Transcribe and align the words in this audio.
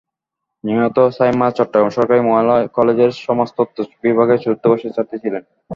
নিহত 0.63 0.97
সায়মা 1.17 1.47
চট্টগ্রাম 1.57 1.89
সরকারি 1.91 2.21
মহিলা 2.23 2.55
কলেজের 2.77 3.11
সমাজতত্ত্ব 3.25 3.77
বিভাগের 4.03 4.41
চতুর্থ 4.41 4.63
বর্ষের 4.67 4.95
ছাত্রী 4.95 5.17
ছিলেন। 5.23 5.43